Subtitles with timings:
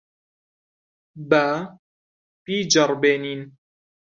[1.29, 1.45] با
[2.43, 3.41] بیجەڕبێنین.